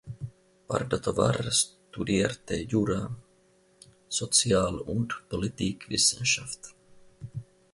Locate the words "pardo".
0.67-0.97